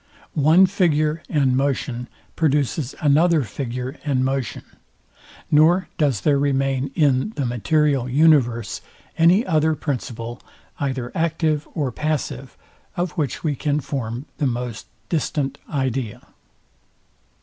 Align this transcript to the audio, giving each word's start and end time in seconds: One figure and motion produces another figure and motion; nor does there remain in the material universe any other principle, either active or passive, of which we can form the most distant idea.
One 0.33 0.65
figure 0.65 1.21
and 1.29 1.55
motion 1.55 2.07
produces 2.35 2.95
another 3.01 3.43
figure 3.43 3.99
and 4.03 4.25
motion; 4.25 4.63
nor 5.51 5.89
does 5.99 6.21
there 6.21 6.39
remain 6.39 6.89
in 6.95 7.33
the 7.35 7.45
material 7.45 8.09
universe 8.09 8.81
any 9.15 9.45
other 9.45 9.75
principle, 9.75 10.41
either 10.79 11.11
active 11.13 11.67
or 11.75 11.91
passive, 11.91 12.57
of 12.97 13.11
which 13.11 13.43
we 13.43 13.55
can 13.55 13.79
form 13.79 14.25
the 14.39 14.47
most 14.47 14.87
distant 15.09 15.59
idea. 15.69 16.23